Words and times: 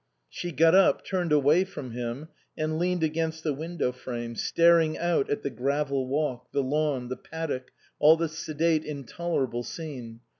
She 0.31 0.51
got 0.51 0.73
up, 0.73 1.05
turned 1.05 1.31
away 1.31 1.63
from 1.63 1.91
him, 1.91 2.29
and 2.57 2.79
leaned 2.79 3.03
against 3.03 3.43
the 3.43 3.53
window 3.53 3.91
frame, 3.91 4.33
staring 4.35 4.97
out 4.97 5.29
at 5.29 5.43
the 5.43 5.51
gravel 5.51 6.07
walk, 6.07 6.51
the 6.51 6.63
lawn, 6.63 7.07
the 7.07 7.17
paddock, 7.17 7.69
all 7.99 8.17
the 8.17 8.27
sedate, 8.27 8.83
intolerable 8.83 9.61
scene. 9.61 10.21